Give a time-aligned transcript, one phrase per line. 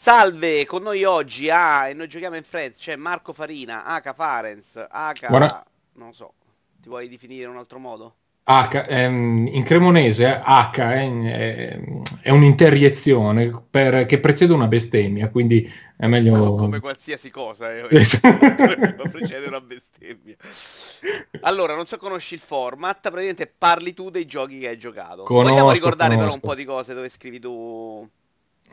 [0.00, 4.76] Salve, con noi oggi ah, e noi giochiamo in Friends, c'è Marco Farina, Aka Farenz,
[4.88, 5.26] Aka...
[5.28, 5.64] Buona-
[5.94, 6.34] non so,
[6.80, 8.14] ti vuoi definire in un altro modo?
[8.44, 11.80] H, ehm, in cremonese H è,
[12.22, 16.54] è- un'interiezione per- che precede una bestemmia, quindi è meglio...
[16.54, 17.82] Come qualsiasi cosa, eh,
[19.10, 20.36] precede una bestemmia.
[21.40, 25.24] Allora, non so conosci il format, praticamente parli tu dei giochi che hai giocato.
[25.24, 26.46] Vogliamo Conosco, ricordare però un conosco.
[26.46, 28.08] po' di cose dove scrivi tu...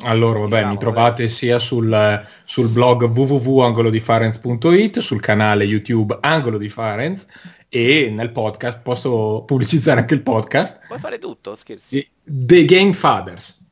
[0.01, 6.69] Allora, vabbè, Diciamo, mi trovate sia sul, sul blog www.angolodifarenz.it, sul canale YouTube Angolo di
[6.69, 7.25] Farenz
[7.69, 12.07] e nel podcast, posso pubblicizzare anche il podcast, Puoi fare tutto, scherzi.
[12.23, 13.63] The Game Fathers.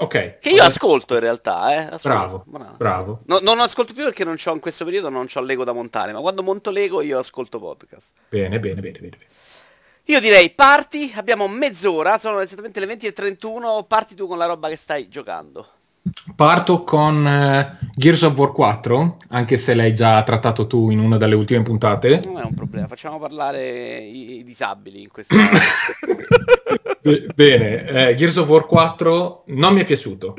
[0.00, 0.38] Ok.
[0.38, 1.94] Che io ascolto in realtà, eh.
[1.94, 2.08] ascolto.
[2.08, 2.76] Bravo, Bravo.
[2.76, 3.20] bravo.
[3.26, 6.12] No- non ascolto più perché non c'ho in questo periodo non c'ho Lego da montare,
[6.12, 8.12] ma quando monto Lego io ascolto podcast.
[8.28, 9.16] Bene, bene, bene, bene.
[9.16, 9.26] bene.
[10.10, 14.76] Io direi parti, abbiamo mezz'ora, sono esattamente le 20.31, parti tu con la roba che
[14.76, 15.66] stai giocando.
[16.34, 21.18] Parto con eh, Gears of War 4, anche se l'hai già trattato tu in una
[21.18, 22.22] delle ultime puntate.
[22.24, 25.34] Non è un problema, facciamo parlare i, i disabili in questa...
[27.02, 30.36] Be- Bene, eh, Gears of War 4 non mi è piaciuto.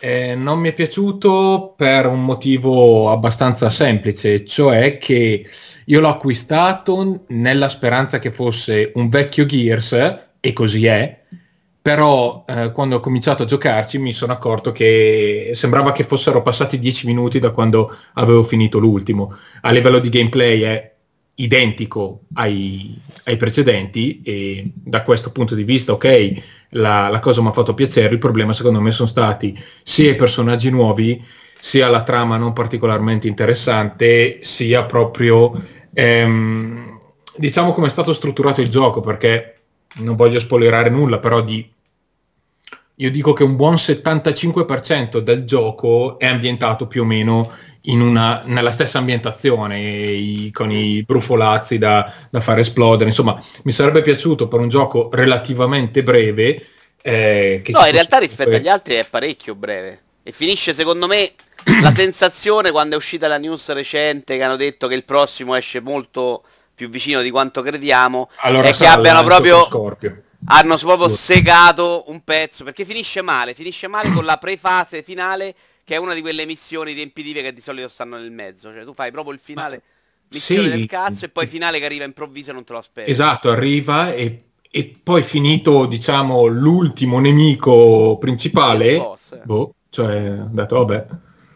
[0.00, 5.46] Eh, non mi è piaciuto per un motivo abbastanza semplice, cioè che
[5.86, 9.92] io l'ho acquistato nella speranza che fosse un vecchio Gears,
[10.40, 11.20] e così è,
[11.82, 16.78] però eh, quando ho cominciato a giocarci mi sono accorto che sembrava che fossero passati
[16.78, 19.36] 10 minuti da quando avevo finito l'ultimo.
[19.62, 20.92] A livello di gameplay è
[21.34, 26.32] identico ai, ai precedenti e da questo punto di vista ok
[26.70, 30.14] la, la cosa mi ha fatto piacere il problema secondo me sono stati sia i
[30.14, 31.24] personaggi nuovi
[31.64, 35.52] sia la trama non particolarmente interessante sia proprio
[35.94, 36.98] ehm,
[37.36, 39.60] diciamo come è stato strutturato il gioco perché
[39.98, 41.70] non voglio spoilerare nulla però di
[42.96, 47.50] io dico che un buon 75% del gioco è ambientato più o meno
[47.82, 53.08] in una, nella stessa ambientazione, i- con i brufolazzi da, da far esplodere.
[53.08, 56.66] Insomma, mi sarebbe piaciuto per un gioco relativamente breve.
[57.04, 60.00] eh, che No, in realtà rispetto agli altri è parecchio breve.
[60.22, 61.32] E finisce secondo me
[61.80, 65.80] la sensazione quando è uscita la news recente che hanno detto che il prossimo esce
[65.80, 66.42] molto
[66.74, 69.68] più vicino di quanto crediamo Allora è che abbiano proprio
[70.46, 75.94] hanno proprio segato un pezzo perché finisce male, finisce male con la prefase finale che
[75.94, 79.10] è una di quelle missioni riempitive che di solito stanno nel mezzo, cioè tu fai
[79.10, 79.82] proprio il finale
[80.32, 80.68] missione sì.
[80.68, 83.10] del cazzo e poi finale che arriva improvviso e non te lo aspetti.
[83.10, 89.40] Esatto, arriva e, e poi finito, diciamo, l'ultimo nemico principale, boss, eh.
[89.44, 91.06] boh, cioè, ho detto, vabbè,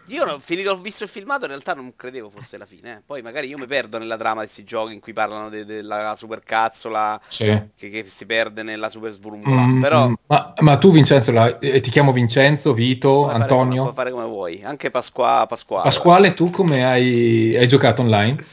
[0.08, 2.92] Io ho finito, ho visto il filmato, in realtà non credevo fosse la fine.
[2.92, 3.02] eh.
[3.04, 6.14] Poi magari io mi perdo nella trama di questi giochi in cui parlano de- della
[6.16, 7.44] super cazzola sì.
[7.76, 9.60] che, che si perde nella super sburumbola.
[9.62, 13.42] Mm, Però ma, ma tu Vincenzo, la- eh, ti chiamo Vincenzo, Vito, puoi fare come-
[13.60, 14.62] Antonio, puoi fare come vuoi.
[14.62, 15.82] Anche Pasqua, Pasquale.
[15.84, 18.44] Pasquale, tu come hai, hai giocato online?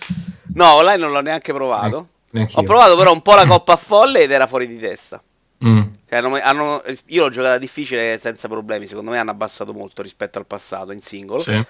[0.56, 2.08] No, online non l'ho neanche provato.
[2.32, 2.60] Neanch'io.
[2.60, 5.22] Ho provato però un po' la coppa a folle ed era fuori di testa.
[5.66, 5.82] Mm.
[6.10, 10.38] Cioè, hanno- hanno- io l'ho giocata difficile senza problemi, secondo me hanno abbassato molto rispetto
[10.40, 11.42] al passato in singolo.
[11.42, 11.64] Sì.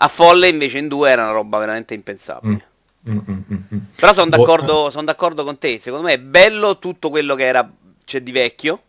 [0.00, 2.66] A folle invece in due era una roba veramente impensabile.
[3.08, 3.78] Mm, mm, mm, mm.
[3.96, 7.44] Però sono Boh, d'accordo, son d'accordo con te, secondo me è bello tutto quello che
[7.46, 7.68] era
[8.04, 8.80] c'è di vecchio,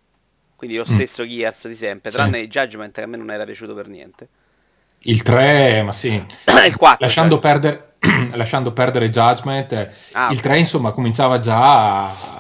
[0.55, 2.11] quindi lo stesso Gears di sempre, Mm.
[2.13, 2.17] Sì.
[2.17, 4.27] tranne il Judgment che a me non era piaciuto per niente.
[5.03, 6.09] Il 3, ma sì,
[6.65, 7.05] il 4.
[7.05, 7.41] lasciando, cioè.
[7.41, 7.93] perdere,
[8.35, 10.43] lasciando perdere Judgment, eh, Ah, il ok.
[10.43, 12.38] 3 insomma cominciava già a-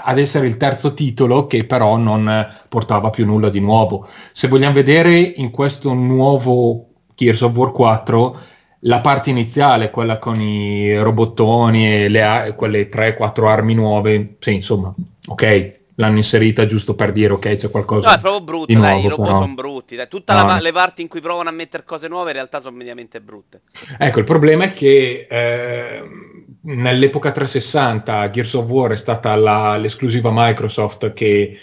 [0.00, 4.08] ad essere il terzo titolo che però non eh, portava più nulla di nuovo.
[4.32, 8.40] Se vogliamo vedere in questo nuovo Gears of War 4
[8.84, 14.92] la parte iniziale, quella con i robottoni e le quelle 3-4 armi nuove, sì insomma,
[15.26, 18.98] ok, l'hanno inserita giusto per dire ok c'è qualcosa No, è proprio brutto, di dai,
[19.04, 20.08] i nuovo, robot sono brutti, dai.
[20.08, 20.58] Tutte No, no.
[20.58, 23.62] le parti in cui provano a mettere cose nuove in realtà sono mediamente brutte.
[23.98, 30.30] Ecco, il problema è che ehm, nell'epoca 360 Gears of War è stata la- l'esclusiva
[30.32, 31.58] Microsoft che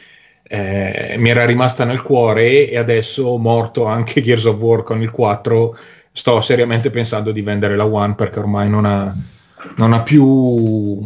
[0.51, 5.11] eh, mi era rimasta nel cuore e adesso morto anche Gears of War con il
[5.11, 5.77] 4
[6.11, 9.13] sto seriamente pensando di vendere la One perché ormai non ha,
[9.75, 10.99] non ha più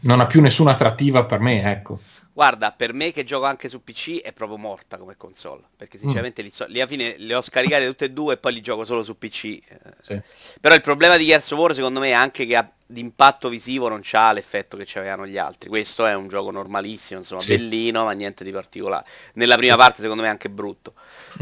[0.00, 1.98] non ha più nessuna attrattiva per me, ecco.
[2.32, 6.42] Guarda, per me che gioco anche su PC è proprio morta come console, perché sinceramente
[6.42, 8.84] li, so- li alla fine le ho scaricate tutte e due e poi li gioco
[8.84, 9.44] solo su PC.
[9.44, 9.62] eh.
[10.02, 10.20] Sì.
[10.60, 13.88] Però il problema di Gears of War secondo me è anche che ha- d'impatto visivo
[13.88, 15.68] non c'ha l'effetto che avevano gli altri.
[15.68, 17.56] Questo è un gioco normalissimo, insomma, Sì.
[17.56, 19.04] bellino, ma niente di particolare.
[19.34, 20.92] Nella prima parte secondo me è anche brutto.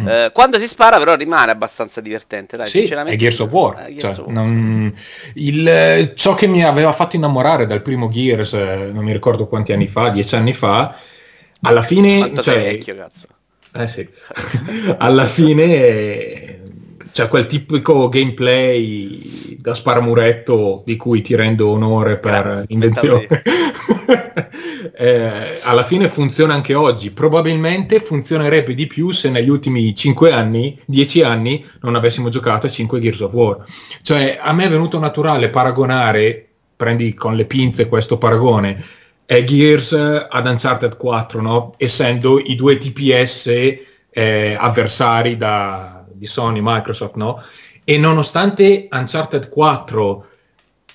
[0.00, 0.08] Mm.
[0.08, 3.17] Eh, quando si spara però rimane abbastanza divertente, dai, Sì, sinceramente.
[3.17, 3.87] è Gears of War.
[3.87, 4.35] Eh, Gears cioè, of War.
[4.35, 4.94] non-
[5.35, 9.73] il, ciò che mi aveva fatto innamorare dal primo Gears, eh, non mi ricordo quanti
[9.73, 10.96] anni fa, dieci anni fa,
[11.62, 12.19] alla fine...
[12.19, 13.26] Quanto cioè, sei vecchio, cazzo.
[13.75, 14.08] eh sì.
[14.99, 16.44] alla fine
[17.14, 23.26] cioè quel tipico gameplay da sparamuretto di cui ti rendo onore per Grazie, l'invenzione.
[24.99, 25.31] eh,
[25.62, 27.12] alla fine funziona anche oggi.
[27.12, 32.70] Probabilmente funzionerebbe di più se negli ultimi 5 anni, 10 anni, non avessimo giocato a
[32.70, 33.64] 5 Gears of War.
[34.02, 38.84] Cioè, a me è venuto naturale paragonare, prendi con le pinze questo paragone,
[39.25, 41.75] eh, Gears ad Uncharted 4, no?
[41.76, 43.46] essendo i due TPS
[44.10, 47.43] eh, avversari da, di Sony, Microsoft, no?
[47.84, 50.26] E nonostante Uncharted 4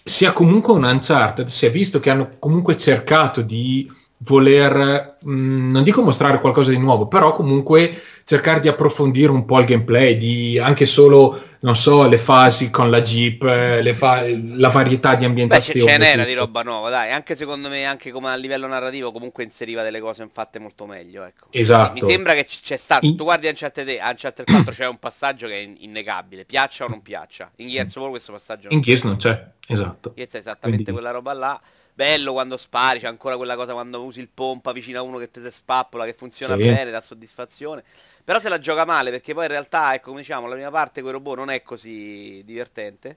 [0.04, 5.83] sia comunque un Uncharted, si è visto che hanno comunque cercato di voler, mh, non
[5.83, 10.60] dico mostrare qualcosa di nuovo, però comunque cercare di approfondire un po' il gameplay, di
[10.60, 15.21] anche solo, non so, le fasi con la Jeep, eh, le fa- la varietà di
[15.21, 15.80] Beh, ambientazioni.
[15.81, 19.12] ce, ce n'era di roba nuova, dai, anche secondo me, anche come a livello narrativo,
[19.12, 21.48] comunque inseriva delle cose fatte molto meglio, ecco.
[21.51, 21.94] Esatto.
[22.06, 25.54] Mi sembra che c'è stato, In- tu guardi Uncharted, Uncharted 4 c'è un passaggio che
[25.54, 27.50] è in- innegabile, piaccia o non piaccia.
[27.56, 30.12] In Gears of War questo passaggio non In Gears non c'è, esatto.
[30.13, 31.60] Gears è esattamente Quindi- quella roba là.
[32.00, 35.30] Bello quando spari, c'è ancora quella cosa quando usi il pompa vicino a uno che
[35.30, 36.62] ti si spappola, che funziona Sì.
[36.62, 37.84] bene, dà soddisfazione.
[38.24, 41.01] Però se la gioca male, perché poi in realtà, ecco, come diciamo, la prima parte
[41.01, 43.10] con i robot non è così divertente.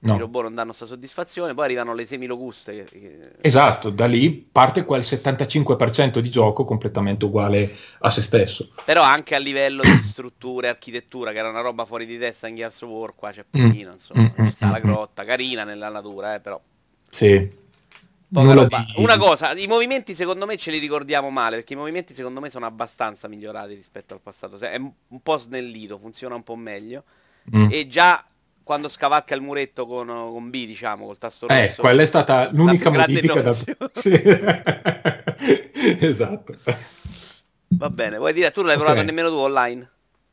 [0.00, 0.18] I No.
[0.18, 2.84] robot non danno sta soddisfazione, poi arrivano le semilocuste.
[2.84, 8.68] Che, Esatto, da lì parte quel 75% di gioco completamente uguale a se stesso.
[8.84, 12.56] Però anche a livello di strutture, architettura, che era una roba fuori di testa in
[12.56, 15.64] Gears of War, qua c'è pochino, insomma, Mm, mm, ci sta la mm, grotta, carina
[15.64, 16.60] nella natura, eh, però.
[17.08, 17.64] Sì.
[18.28, 22.50] Una cosa, i movimenti secondo me ce li ricordiamo male, perché i movimenti secondo me
[22.50, 24.58] sono abbastanza migliorati rispetto al passato.
[24.58, 27.04] È un po' snellito, funziona un po' meglio.
[27.56, 27.68] Mm.
[27.70, 28.24] E già
[28.64, 31.82] quando scavacca il muretto con, con B, diciamo, col tasto Eh, rosso.
[31.82, 33.54] quella è stata l'unica modifica da...
[33.94, 34.20] Sì.
[36.00, 36.54] esatto.
[37.68, 38.82] Va bene, vuoi dire, tu non l'hai Ok.
[38.82, 39.88] provato nemmeno tu online?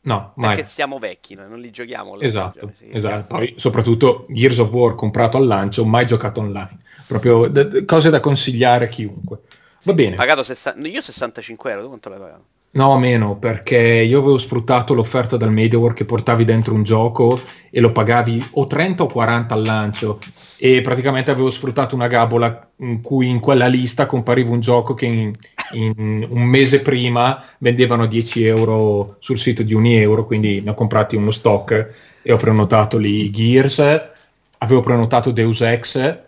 [0.06, 0.56] No, mai.
[0.56, 2.20] Perché siamo vecchi, noi non li giochiamo.
[2.20, 3.36] Esatto, Sì, esatto.
[3.36, 6.78] Poi soprattutto Gears of War comprato al lancio, mai giocato online.
[7.08, 9.40] Proprio d- cose da consigliare a chiunque.
[9.84, 10.16] Va bene.
[10.16, 10.88] Pagato 60...
[10.88, 12.44] Io 65 euro, tu quanto l'hai pagato?
[12.76, 17.40] No, meno, perché io avevo sfruttato l'offerta dal MediaWork che portavi dentro un gioco
[17.70, 20.18] e lo pagavi o 30 o 40 al lancio
[20.58, 25.06] e praticamente avevo sfruttato una gabola in cui in quella lista compariva un gioco che
[25.06, 25.32] in,
[25.72, 30.74] in un mese prima vendevano 10 euro sul sito di 1 euro, quindi ne ho
[30.74, 33.80] comprati uno stock e ho prenotato lì Gears,
[34.60, 36.20] avevo prenotato Deus Ex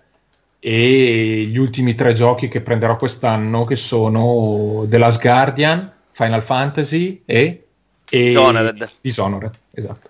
[0.59, 7.21] e gli ultimi tre giochi che prenderò quest'anno che sono The Last Guardian, Final Fantasy
[7.25, 7.67] e,
[8.09, 8.89] e Dishonored.
[9.01, 10.09] Dishonored, esatto.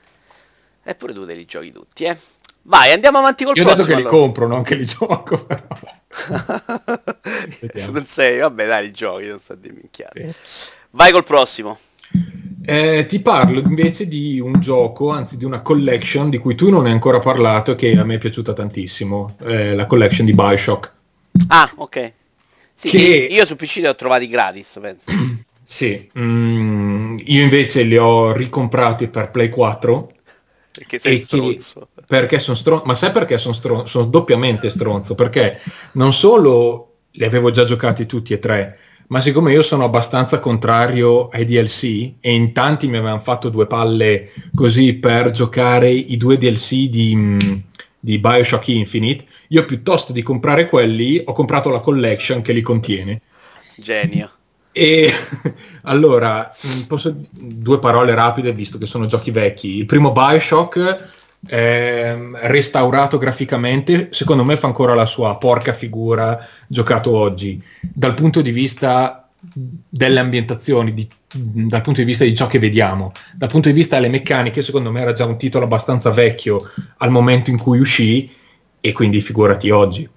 [0.84, 2.18] Eppure tu te li giochi tutti, eh?
[2.64, 3.96] Vai, andiamo avanti col Io ho detto prossimo.
[3.96, 4.24] che li allora.
[4.24, 5.62] compro, non che li gioco, però.
[7.92, 10.34] Non sei, vabbè dai, giochi, non sta di minchiare.
[10.42, 10.70] Sì.
[10.92, 11.80] Vai col prossimo.
[12.68, 16.86] Eh, ti parlo invece di un gioco, anzi di una collection di cui tu non
[16.86, 20.92] hai ancora parlato e che a me è piaciuta tantissimo, eh, la collection di Bioshock.
[21.48, 22.14] Ah, ok.
[22.74, 25.12] Sì, Che- io- su PC li ho trovati gratis, penso.
[25.68, 30.12] Sì, mm, io invece li ho ricomprati per Play 4
[30.72, 31.88] Perché sei E che- stronzo.
[32.08, 33.86] Perché sono stronzo, ma sai perché sono stronzo?
[33.86, 35.60] Sono doppiamente stronzo, perché
[35.94, 41.30] non solo li avevo già giocati tutti e tre, ma siccome io sono abbastanza contrario
[41.30, 46.38] ai DLC e in tanti mi avevano fatto due palle così per giocare i due
[46.38, 47.64] DLC di,
[48.00, 53.22] di Bioshock Infinite, io piuttosto di comprare quelli ho comprato la collection che li contiene.
[53.76, 54.30] Genio.
[54.72, 55.10] E
[55.84, 56.52] allora,
[56.88, 59.78] posso due parole rapide visto che sono giochi vecchi.
[59.78, 61.14] Il primo Bioshock,
[61.48, 67.62] restaurato graficamente, secondo me fa ancora la sua porca figura giocato oggi.
[67.82, 73.12] Dal punto di vista delle ambientazioni, di- dal punto di vista di ciò che vediamo,
[73.34, 77.12] dal punto di vista delle meccaniche, secondo me era già un titolo abbastanza vecchio al
[77.12, 78.32] momento in cui uscì
[78.82, 80.10] e quindi figurati oggi.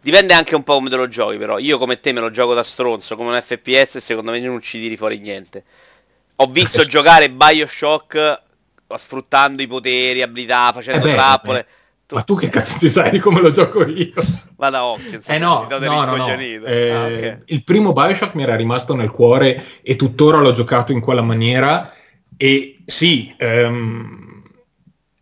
[0.00, 1.58] Dipende anche un po' come te lo giochi, però.
[1.58, 4.60] Io come te me lo gioco da stronzo, come un FPS, e secondo me non
[4.62, 5.64] ci tiri fuori niente.
[6.36, 8.44] Ho visto giocare Bioshock
[8.96, 11.60] sfruttando i poteri, abilità, facendo Eh beh, trappole.
[11.60, 11.66] eh.
[12.14, 14.12] Ma tu che cazzo ti sai di come lo gioco io?
[14.54, 16.30] Vada occhio, insomma, Eh no, no, no, no.
[16.30, 17.42] Eh, Ah, ok.
[17.46, 21.92] Il primo Bioshock mi era rimasto nel cuore e tuttora l'ho giocato in quella maniera
[22.36, 24.42] e sì, ehm,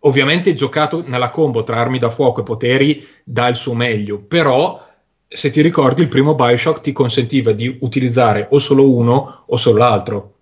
[0.01, 4.83] ovviamente giocato nella combo tra armi da fuoco e poteri dà il suo meglio, però
[5.27, 9.79] se ti ricordi il primo Bioshock ti consentiva di utilizzare o solo uno o solo
[9.79, 10.35] l'altro.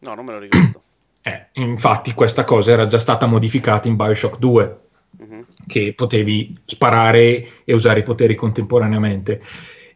[0.00, 0.82] No, non me lo ricordo.
[1.28, 4.78] Eh, infatti questa cosa era già stata modificata in Bioshock 2
[5.18, 5.46] Mhm.
[5.66, 9.40] che potevi sparare e usare i poteri contemporaneamente.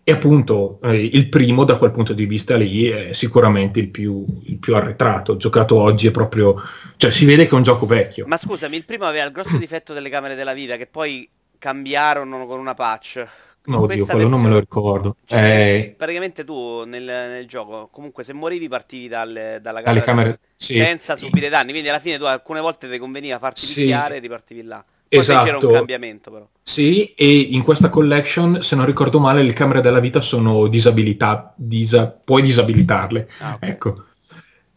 [0.04, 4.24] E appunto eh, il primo da quel punto di vista lì è sicuramente il più,
[4.46, 5.36] il più arretrato.
[5.36, 6.56] Giocato oggi è proprio...
[6.96, 8.26] cioè si vede che è un gioco vecchio.
[8.26, 12.46] Ma scusami, il primo aveva il grosso difetto delle camere della vita che poi cambiarono
[12.46, 13.26] con una patch.
[13.64, 15.16] No, oddio, quello non me lo ricordo.
[15.24, 20.02] Cioè, Eh, praticamente tu nel, nel gioco, comunque se morivi partivi dalle- dalla dalle camera
[20.02, 20.40] camere...
[20.62, 23.80] Sì, senza subire danni, quindi alla fine tu alcune volte ti conveniva farti Sì.
[23.80, 24.84] picchiare e ripartivi là.
[25.08, 25.66] Poi esatto.
[25.66, 26.48] un cambiamento però.
[26.62, 31.52] Sì, e in questa collection, se non ricordo male, le camere della vita sono disabilità,
[31.56, 33.28] disa- puoi disabilitarle.
[33.40, 33.68] Ah, ok.
[33.68, 34.04] Ecco.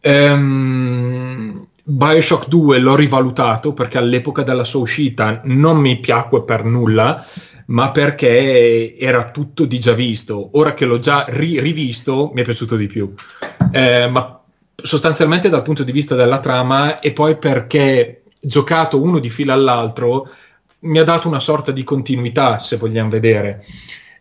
[0.00, 7.24] Ehm, Bioshock 2 l'ho rivalutato perché all'epoca della sua uscita non mi piacque per nulla,
[7.66, 10.50] ma perché era tutto di già visto.
[10.58, 13.14] Ora che l'ho già ri- rivisto, mi è piaciuto di più.
[13.72, 14.35] Eh, ma
[14.82, 20.28] sostanzialmente dal punto di vista della trama e poi perché giocato uno di fila all'altro
[20.80, 23.64] mi ha dato una sorta di continuità, se vogliamo vedere.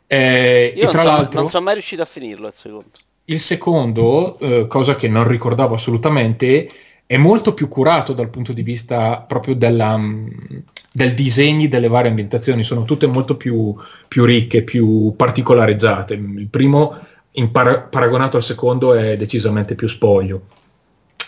[0.07, 1.39] Eh, Io e non, so- l'altro...
[1.39, 2.89] non sono mai riuscito a finirlo il secondo.
[3.25, 6.69] Il secondo, eh, cosa che non ricordavo assolutamente,
[7.07, 10.27] è molto più curato dal punto di vista proprio della, mm,
[10.91, 13.75] del disegni delle varie ambientazioni, sono tutte molto più,
[14.07, 16.13] più ricche, più particolareggiate.
[16.13, 16.97] Il primo,
[17.35, 20.43] in para- paragonato al secondo, è decisamente più spoglio.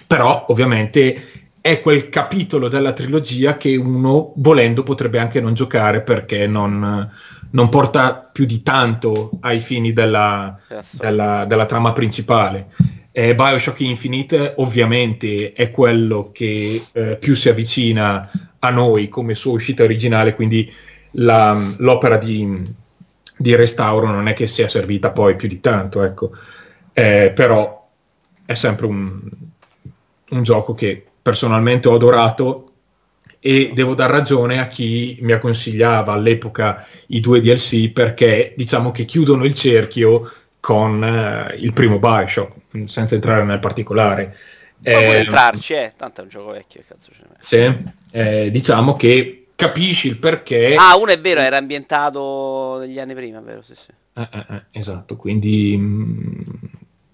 [0.06, 6.48] Però, ovviamente, è quel capitolo della trilogia che uno, volendo, potrebbe anche non giocare perché
[6.48, 7.10] non,
[7.52, 10.60] non porta più di tanto ai fini della,
[10.92, 12.68] della, della trama principale.
[13.12, 19.54] Eh, Bioshock Infinite ovviamente è quello che eh, più si avvicina a noi come sua
[19.54, 20.72] uscita originale, quindi
[21.12, 22.64] la- l'opera di,
[23.38, 26.32] di restauro non è che sia servita poi più di tanto, ecco.
[26.94, 27.88] Eh, però
[28.46, 29.22] è sempre un,
[30.30, 32.64] un gioco che personalmente ho adorato
[33.40, 39.06] e devo dar ragione a chi mi consigliava all'epoca i due DLC perché diciamo che
[39.06, 42.56] chiudono il cerchio con eh, il primo Bioshock,
[42.88, 44.36] senza entrare nel particolare.
[44.90, 45.94] Poi Eh, entrarci, eh.
[45.96, 47.38] Tanto è un gioco vecchio, cazzo ce n'è.
[47.38, 50.76] sì, eh, diciamo che capisci il perché.
[50.78, 53.62] Ah, uno è vero, era ambientato degli anni prima, vero?
[53.62, 53.90] Sì, sì.
[54.14, 56.42] Eh, eh, eh, esatto, quindi mm,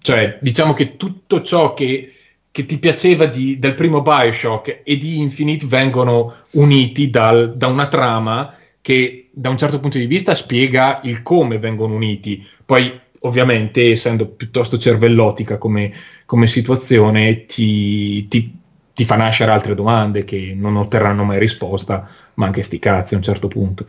[0.00, 2.12] cioè, diciamo che tutto ciò che,
[2.50, 7.88] che ti piaceva di- del primo Bioshock e di Infinite vengono uniti dal- da una
[7.88, 12.46] trama che da un certo punto di vista spiega il come vengono uniti.
[12.64, 15.92] Poi ovviamente essendo piuttosto cervellotica come,
[16.26, 18.52] come situazione ti, ti-
[18.94, 23.16] ti fa nascere altre domande che non otterranno mai risposta, ma anche sti cazzi a
[23.16, 23.84] un certo punto.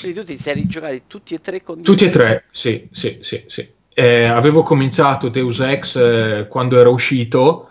[0.00, 3.44] Quindi tu ti sei rigiocati tutti e tre con Tutti e tre, sì, sì, sì,
[3.46, 3.66] sì.
[3.94, 7.70] Eh, avevo cominciato Deus Ex eh, quando era uscito,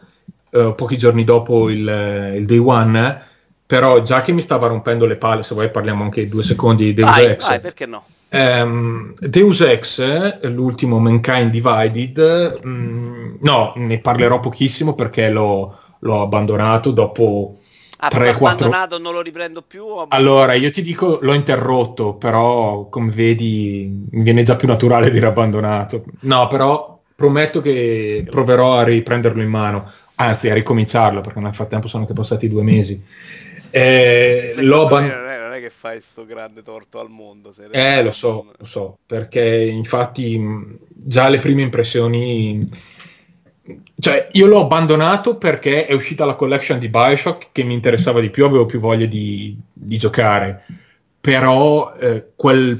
[0.49, 3.21] eh, pochi giorni dopo il, il Day One,
[3.65, 6.93] però già che mi stava rompendo le palle, se vuoi parliamo anche due secondi di
[6.95, 7.47] Deus Vai, Ex.
[7.47, 8.05] vai, perché no?
[8.29, 16.21] Ehm, Deus Ex, eh, l'ultimo Mankind Divided, mm, no, ne parlerò pochissimo perché l'ho, l'ho
[16.21, 17.57] abbandonato dopo
[17.99, 18.65] Ah, 3, proprio 4...
[18.67, 19.85] abbandonato, non lo riprendo più?
[20.09, 25.25] Allora, io ti dico, l'ho interrotto, però come vedi mi viene già più naturale dire
[25.25, 26.03] abbandonato.
[26.21, 31.87] No, però prometto che proverò a riprenderlo in mano, anzi a ricominciarlo, perché nel frattempo
[31.87, 33.01] sono che passati due mesi.
[33.71, 37.51] Eh, l'ho me abban- non, è, non è che fai sto grande torto al mondo.
[37.51, 40.39] se Eh, lo so, lo so, perché infatti
[40.87, 42.95] già le prime impressioni...
[43.99, 48.29] Cioè, io l'ho abbandonato perché è uscita la collection di Bioshock che mi interessava di
[48.29, 50.63] più, avevo più voglia di, di giocare.
[51.19, 52.79] Però eh, quel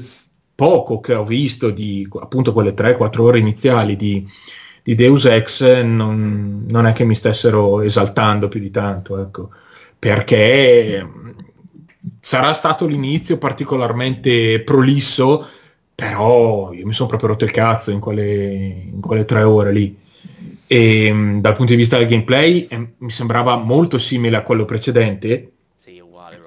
[0.54, 4.26] poco che ho visto di appunto quelle 3-4 ore iniziali di,
[4.82, 9.50] di Deus Ex non, non è che mi stessero esaltando più di tanto, ecco.
[9.98, 11.06] Perché
[12.20, 15.46] sarà stato l'inizio particolarmente prolisso,
[15.94, 18.54] però io mi sono proprio rotto il cazzo in quelle,
[18.92, 20.06] in quelle tre ore lì.
[20.68, 24.64] E mh, dal punto di vista del gameplay eh, mi sembrava molto simile a quello
[24.64, 26.38] precedente, Sì, uguale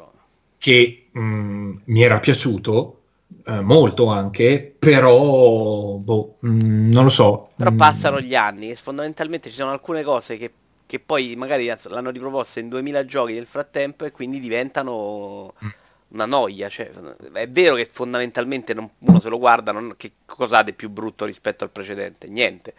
[0.58, 2.98] che mh, mi era piaciuto
[3.46, 7.50] eh, molto anche, però boh, mh, non lo so.
[7.56, 10.52] Però mh, passano gli anni e fondamentalmente ci sono alcune cose che,
[10.86, 15.70] che poi magari l'hanno riproposte in 2000 giochi nel frattempo e quindi diventano Mm.
[16.10, 16.70] una noia.
[16.70, 16.90] Cioè,
[17.34, 20.90] è vero che fondamentalmente non- uno se lo guarda, non, che cosa ha di più
[20.90, 22.28] brutto rispetto al precedente?
[22.28, 22.74] Niente.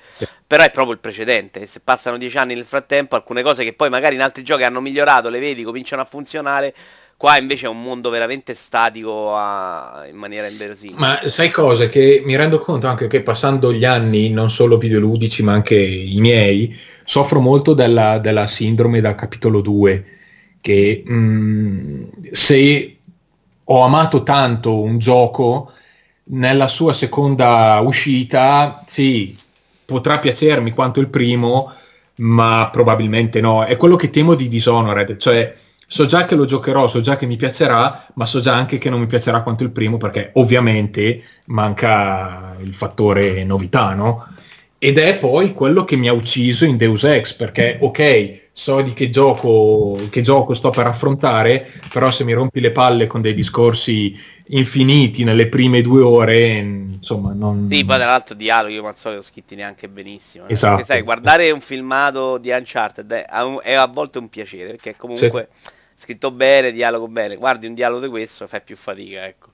[0.52, 1.66] Però è proprio il precedente.
[1.66, 4.82] Se passano dieci anni nel frattempo, alcune cose che poi magari in altri giochi hanno
[4.82, 6.74] migliorato, le vedi, cominciano a funzionare.
[7.16, 10.98] Qua invece è un mondo veramente statico a- in maniera inverosimile.
[10.98, 11.88] Ma sai cosa?
[11.88, 16.20] Che mi rendo conto anche che passando gli anni, non solo videoludici ma anche i
[16.20, 20.04] miei, soffro molto della, della sindrome da capitolo 2,
[20.60, 22.96] che mh, se
[23.64, 25.72] ho amato tanto un gioco,
[26.24, 29.34] nella sua seconda uscita, sì,
[29.92, 31.72] potrà piacermi quanto il primo,
[32.16, 33.64] ma probabilmente no.
[33.64, 35.54] È quello che temo di Dishonored, cioè
[35.86, 38.88] so già che lo giocherò, so già che mi piacerà, ma so già anche che
[38.90, 44.26] non mi piacerà quanto il primo perché ovviamente manca il fattore novità, no?
[44.84, 48.92] Ed è poi quello che mi ha ucciso in Deus Ex, perché ok, so di
[48.94, 53.32] che gioco, che gioco sto per affrontare, però se mi rompi le palle con dei
[53.32, 57.68] discorsi infiniti nelle prime due ore, insomma, non...
[57.70, 60.48] Sì, poi tra l'altro dialoghi come al solito scritti neanche benissimo.
[60.48, 60.52] Eh?
[60.52, 60.78] Esatto.
[60.78, 63.24] Perché sai, guardare un filmato di Uncharted è,
[63.62, 65.70] è a volte un piacere, perché comunque sì.
[65.94, 67.36] scritto bene, dialogo bene.
[67.36, 69.51] Guardi un dialogo di questo, fai più fatica, ecco.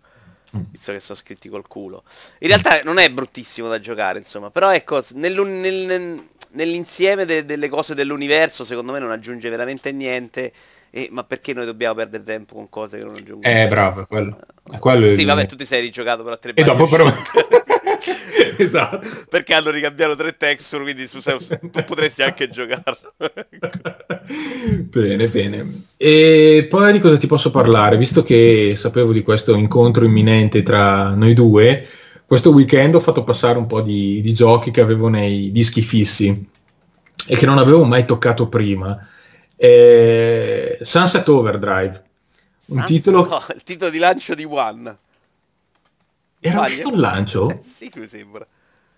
[0.56, 0.62] Mm.
[0.70, 2.04] Visto che sono scritti col culo.
[2.38, 4.50] In realtà non è bruttissimo da giocare, insomma.
[4.50, 10.52] Però ecco, nel, nel, nell'insieme de, delle cose dell'universo, secondo me non aggiunge veramente niente
[10.90, 13.54] e, ma perché noi dobbiamo perdere tempo con cose che non aggiungono?
[13.54, 14.38] Eh, bravo, quello.
[14.78, 17.06] quello sì, vabbè, tu ti sei rigiocato per a tre E dopo però...
[18.62, 19.00] esatto.
[19.28, 22.98] Perché hanno ricambiato tre texture, quindi su, tu potresti anche giocare.
[24.90, 25.82] bene, bene.
[25.96, 27.96] E poi di cosa ti posso parlare?
[27.96, 31.86] Visto che sapevo di questo incontro imminente tra noi due,
[32.26, 36.48] questo weekend ho fatto passare un po' di, di giochi che avevo nei dischi fissi
[37.26, 38.98] e che non avevo mai toccato prima
[39.60, 42.04] eh, Sunset Overdrive,
[42.66, 43.28] un Sunset, titolo...
[43.28, 44.98] No, il titolo di lancio di One.
[46.40, 46.64] Era Sbaglio?
[46.66, 47.50] uscito il lancio?
[47.50, 48.46] Eh, sì, mi sembra.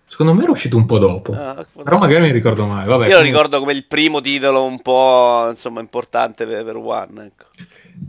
[0.05, 1.31] Secondo me era uscito un po' dopo.
[1.31, 2.85] Ah, però magari mi ricordo mai.
[2.85, 7.25] Vabbè, Io lo ricordo come il primo titolo un po' insomma importante per, per One.
[7.25, 7.45] Ecco.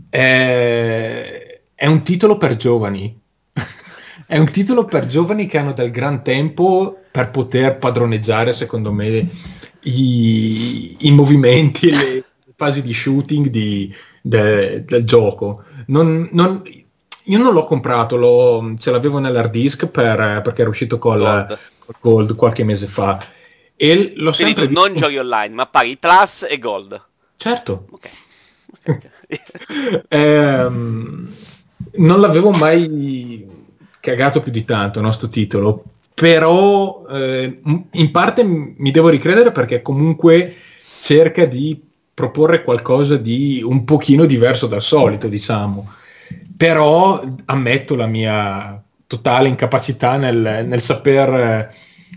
[0.09, 3.19] Eh, è un titolo per giovani.
[4.27, 9.29] è un titolo per giovani che hanno del gran tempo per poter padroneggiare, secondo me,
[9.83, 12.23] i, i movimenti e le,
[12.55, 15.63] fasi di shooting di, de, del gioco.
[15.87, 16.61] Non, non,
[17.25, 21.59] io non l'ho comprato, l'ho, ce l'avevo nell'hard disk per, perché era uscito col Gold.
[21.99, 23.17] Gold qualche mese fa.
[23.75, 27.01] E l'ho Quindi sempre tu non giochi online, ma paghi Plus e Gold.
[27.35, 27.85] Certo.
[27.91, 28.09] Ok.
[30.09, 31.33] ehm,
[31.95, 33.45] non l'avevo mai
[33.99, 39.81] cagato più di tanto, il nostro titolo, però eh, in parte mi devo ricredere perché
[39.81, 40.55] comunque
[41.01, 41.81] cerca di
[42.13, 45.91] proporre qualcosa di un pochino diverso dal solito, diciamo.
[46.63, 51.75] Però ammetto la mia totale incapacità nel, nel saper eh,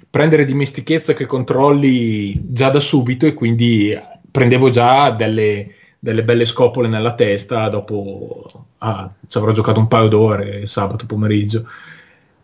[0.09, 3.93] prendere dimestichezza che controlli già da subito e quindi
[4.31, 10.07] prendevo già delle, delle belle scopole nella testa dopo ah, ci avrò giocato un paio
[10.07, 11.69] d'ore sabato pomeriggio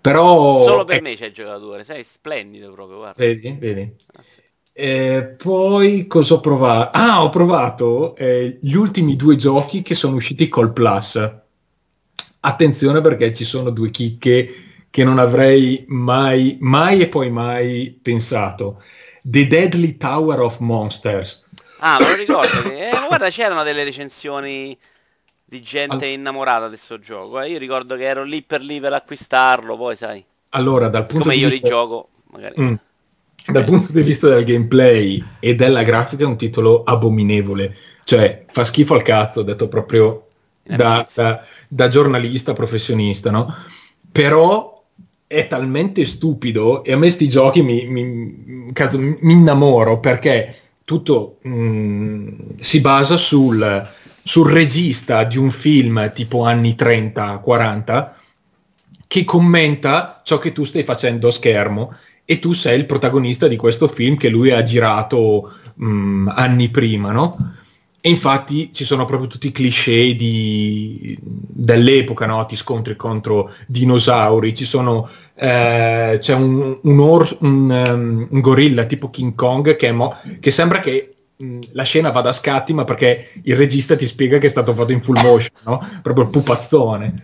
[0.00, 3.24] però solo per eh, me c'è giocato ore sei splendido proprio guarda.
[3.24, 4.40] vedi vedi ah, sì.
[4.72, 6.98] Eh, poi cosa ho provato?
[6.98, 11.41] Ah, ho provato eh, gli ultimi due giochi che sono usciti col Plus.
[12.44, 18.82] Attenzione perché ci sono due chicche che non avrei mai, mai e poi mai pensato.
[19.22, 21.44] The Deadly Tower of Monsters.
[21.78, 22.62] Ah, me lo ricordo.
[22.62, 24.76] Che, eh, guarda, c'erano delle recensioni
[25.44, 26.12] di gente All...
[26.12, 27.40] innamorata di questo gioco.
[27.40, 27.50] Eh.
[27.50, 30.24] Io ricordo che ero lì per lì per acquistarlo, poi sai.
[30.50, 31.66] Allora, dal punto Come di io vista...
[31.66, 32.60] li gioco, magari.
[32.60, 32.74] Mm
[33.50, 37.76] dal punto di vista del gameplay e della grafica è un titolo abominevole.
[38.04, 40.28] Cioè, fa schifo al cazzo, detto proprio
[40.62, 43.54] da, da, da giornalista professionista, no?
[44.10, 44.84] Però
[45.26, 51.38] è talmente stupido e a me sti giochi mi, mi, cazzo, mi innamoro perché tutto
[51.42, 53.88] mh, mm, si basa sul,
[54.22, 58.10] sul regista di un film tipo anni 30-40
[59.06, 61.94] che commenta ciò che tu stai facendo a schermo
[62.24, 66.68] e tu sei il protagonista di questo film che lui ha girato mh, mm, anni
[66.68, 67.36] prima, no?
[68.04, 72.44] E infatti ci sono proprio tutti i cliché di, dell'epoca, no?
[72.46, 78.86] Ti scontri contro dinosauri, ci sono, eh, c'è un, un, or, un, um, un, gorilla
[78.86, 82.82] tipo King Kong che, mo- che sembra che mh, la scena vada a scatti, ma
[82.82, 85.80] perché il regista ti spiega che è stato fatto in full motion, no?
[86.02, 87.14] Proprio il pupazzone.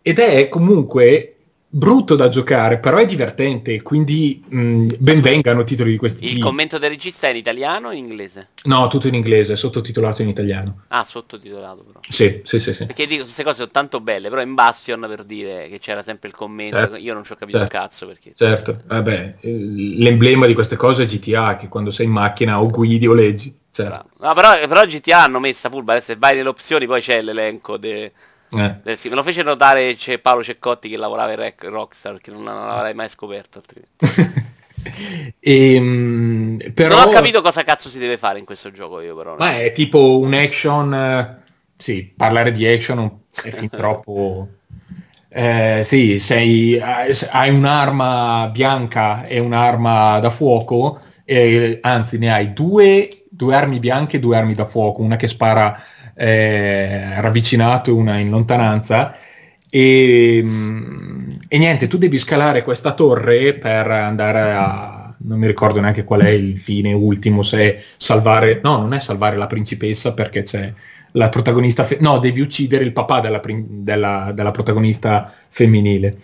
[0.00, 1.39] Ed è comunque
[1.72, 6.40] brutto da giocare, però è divertente, quindi mh, ben vengano titoli di questi Il tipi.
[6.40, 8.48] commento del regista è in italiano o in inglese?
[8.64, 10.82] No, tutto in inglese, sottotitolato in italiano.
[10.88, 12.00] Ah, sottotitolato però.
[12.08, 12.86] Sì, sì, sì, sì.
[12.86, 16.28] Perché dico, queste cose sono tanto belle, però in Bastion per dire che c'era sempre
[16.28, 18.32] il commento, certo, io non ci ho capito certo, un cazzo perché...
[18.34, 23.06] Certo, vabbè, l'emblema di queste cose è GTA, che quando sei in macchina o guidi
[23.06, 23.56] o leggi.
[23.72, 24.06] Certo.
[24.18, 28.10] No, però, però GTA hanno messa furba, se vai nelle opzioni poi c'è l'elenco de
[28.52, 28.76] eh.
[28.84, 32.30] Eh, sì, me lo fece notare c'è Paolo Ceccotti che lavorava in Rec- Rockstar, che
[32.30, 33.62] non, non l'avrei mai scoperto
[35.38, 36.96] e, um, però...
[36.96, 39.36] Non ho capito cosa cazzo si deve fare in questo gioco io però.
[39.38, 40.92] Ma è tipo un action...
[40.92, 44.48] Uh, sì, parlare di action è fin troppo...
[45.28, 53.08] eh, sì, sei, hai un'arma bianca e un'arma da fuoco, e, anzi ne hai due,
[53.30, 55.82] due armi bianche e due armi da fuoco, una che spara
[56.20, 59.16] eh, ravvicinato e una in lontananza.
[59.70, 65.80] E, mm, e niente, tu devi scalare questa torre per andare a non mi ricordo
[65.80, 70.44] neanche qual è il fine ultimo, se salvare, no, non è salvare la principessa perché
[70.44, 70.72] c'è
[71.12, 76.18] la protagonista, fe- no, devi uccidere il papà della, della, della protagonista femminile.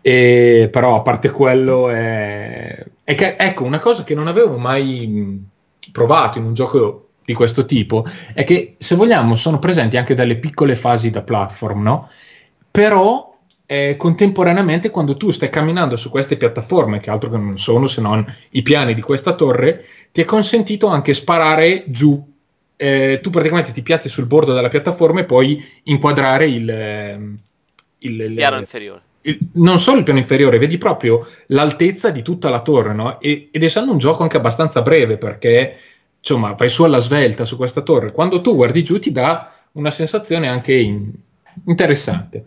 [0.00, 5.44] E, però a parte quello è, è che, ecco, una cosa che non avevo mai
[5.92, 10.36] provato in un gioco di questo tipo è che se vogliamo sono presenti anche delle
[10.36, 12.08] piccole fasi da platform, no?
[12.70, 13.36] Però
[13.66, 18.00] eh, contemporaneamente quando tu stai camminando su queste piattaforme, che altro che non sono se
[18.00, 22.34] non i piani di questa torre, ti è consentito anche sparare giù.
[22.78, 27.38] Eh, tu praticamente ti piazzi sul bordo della piattaforma e puoi inquadrare il, ehm,
[27.98, 29.00] il, il piano inferiore.
[29.22, 33.20] Il, non solo il piano inferiore, vedi proprio l'altezza di tutta la torre, no?
[33.20, 35.76] E, ed essendo un gioco anche abbastanza breve perché
[36.28, 39.92] insomma vai su alla svelta su questa torre, quando tu guardi giù ti dà una
[39.92, 41.12] sensazione anche in,
[41.66, 42.46] interessante.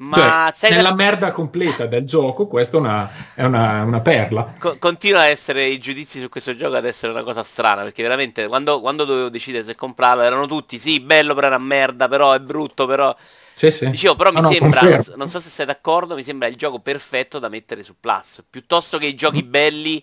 [0.00, 0.94] Ma cioè, nella da...
[0.94, 4.54] merda completa del gioco, questa è una, è una, una perla.
[4.58, 8.02] Co- continua a essere i giudizi su questo gioco ad essere una cosa strana, perché
[8.02, 12.08] veramente quando, quando dovevo decidere se comprarlo erano tutti, sì, bello però è una merda,
[12.08, 13.14] però è brutto, però...
[13.52, 13.90] Sì, sì.
[13.90, 15.16] Dicevo, però no, mi no, sembra, confermo.
[15.16, 18.96] non so se sei d'accordo, mi sembra il gioco perfetto da mettere su Plus, piuttosto
[18.96, 20.02] che i giochi belli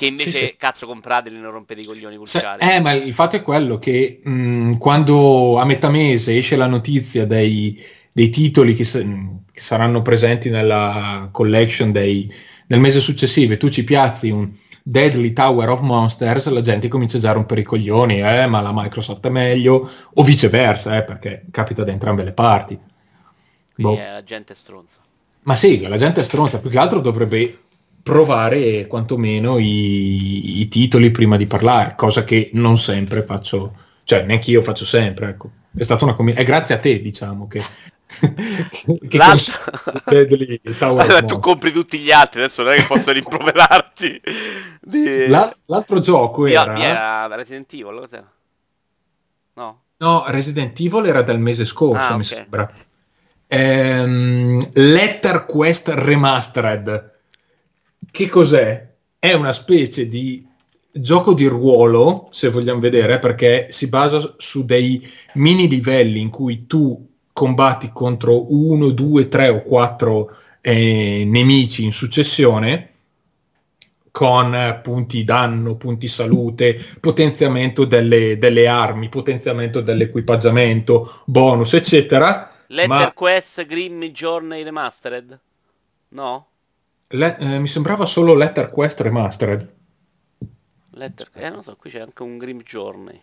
[0.00, 0.54] che invece sì, sì.
[0.56, 2.62] cazzo comprateli non rompete i coglioni cruciali.
[2.62, 6.66] Eh, ma il fatto è quello che mh, mm, quando a metà mese esce la
[6.66, 7.78] notizia dei
[8.10, 12.32] dei titoli che, che, saranno presenti nella collection dei,
[12.66, 14.50] del mese successivo e tu ci piazzi un
[14.82, 18.72] Deadly Tower of Monsters, la gente comincia già a rompere i coglioni, eh, ma la
[18.72, 22.78] Microsoft è meglio, o viceversa, eh, perché capita da entrambe le parti.
[23.74, 24.02] Quindi boh.
[24.02, 25.00] la gente è stronza.
[25.42, 27.58] Ma sì, la gente è stronza, più che altro dovrebbe
[28.02, 34.50] provare quantomeno i, i titoli prima di parlare, cosa che non sempre faccio, cioè neanche
[34.50, 35.50] io faccio sempre, ecco.
[35.76, 37.62] È stata una combinazione, è grazie a te, diciamo, che
[40.80, 44.20] allora, tu compri tutti gli altri, adesso non è che posso rimproverarti.
[44.82, 45.26] Di...
[45.28, 46.76] La, l'altro gioco era...
[46.76, 48.30] era Resident Evil, cos'era?
[49.54, 49.82] No?
[49.98, 52.24] No, Resident Evil era del mese scorso, ah, mi okay.
[52.24, 52.72] sembra.
[53.46, 57.18] Ehm, Letter Quest Remastered.
[58.10, 58.88] Che cos'è?
[59.18, 60.46] È una specie di
[60.92, 66.66] gioco di ruolo, se vogliamo vedere, perché si basa su dei mini livelli in cui
[66.66, 72.88] tu combatti contro uno, due, tre o quattro eh, nemici in successione
[74.10, 82.52] con punti danno, punti salute, potenziamento delle, delle armi, potenziamento dell'equipaggiamento, bonus, eccetera.
[82.66, 83.12] Letter ma...
[83.12, 85.38] Quest Grim Journey Remastered?
[86.08, 86.49] No?
[87.12, 89.72] Le- eh, mi sembrava solo Letter Quest Remastered.
[90.90, 91.28] Letter...
[91.34, 93.20] Eh, non so, qui c'è anche un Grim Journey.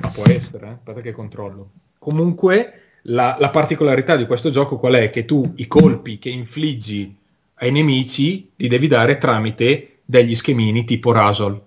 [0.00, 0.70] Ma può essere, eh?
[0.70, 1.70] aspetta che controllo.
[1.98, 5.10] Comunque, la, la, particolarità di questo gioco qual è?
[5.10, 7.16] Che tu i colpi che infliggi
[7.54, 11.62] ai nemici li devi dare tramite degli schemini tipo Rasol.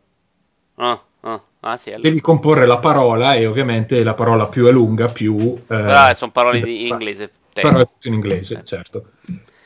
[0.76, 2.10] Ah, ah, ah sì, allora.
[2.10, 5.56] Devi comporre la parola e ovviamente la parola più è lunga più...
[5.56, 7.32] Eh, Però sono parole in inglese.
[7.54, 9.12] Tutto in inglese, certo.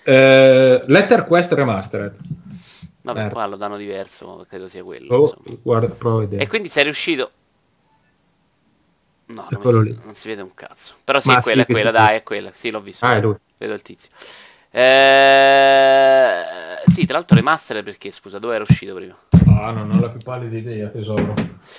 [0.07, 2.15] Eh, Letter Quest Remastered.
[3.01, 3.33] Vabbè, Merda.
[3.33, 5.13] qua lo danno diverso, credo sia quello.
[5.13, 7.31] Oh, guarda, e quindi sei riuscito
[9.27, 10.95] No, non, mi, non, si vede un cazzo.
[11.03, 12.51] Però sì, Ma è quella, sì, è quella, dai, è quella.
[12.53, 13.05] Sì, l'ho visto.
[13.05, 14.09] Ah, vedo il tizio.
[14.69, 16.43] Eh,
[16.87, 19.15] sì, tra l'altro remaster perché, scusa, dove era uscito prima?
[19.59, 21.33] Ah, non ho la più pallida idea, tesoro.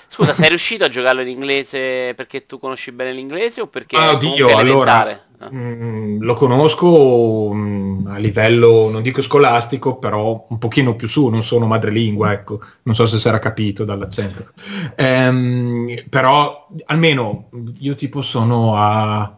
[0.06, 4.12] Scusa, sei riuscito a giocarlo in inglese perché tu conosci bene l'inglese o perché ah,
[4.12, 5.18] oddio, allora,
[5.50, 11.06] mh, mm, lo conosco mh, mm, a livello, non dico scolastico, però un pochino più
[11.08, 14.48] su, non sono madrelingua, ecco, non so se era capito dall'accento.
[14.96, 17.48] Ehm, però almeno
[17.78, 19.37] io tipo sono a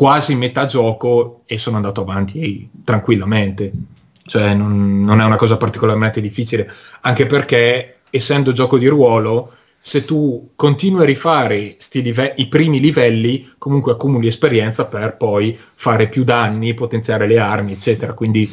[0.00, 3.70] quasi metà gioco e sono andato avanti tranquillamente.
[4.24, 6.66] Cioè non, non è una cosa particolarmente difficile,
[7.02, 13.52] anche perché essendo gioco di ruolo, se tu continui a rifare live- i primi livelli,
[13.58, 18.14] comunque accumuli esperienza per poi fare più danni, potenziare le armi, eccetera.
[18.14, 18.48] Quindi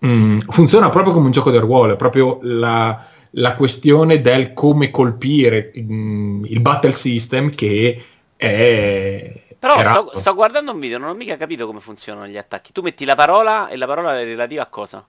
[0.00, 4.52] mh, mm, funziona proprio come un gioco di ruolo, è proprio la, la questione del
[4.52, 8.04] come colpire mh, mm, il battle system che
[8.36, 9.43] è...
[9.66, 12.70] Però sto, sto, guardando un video, non ho mica capito come funzionano gli attacchi.
[12.72, 15.06] Tu metti la parola e la parola è relativa a cosa?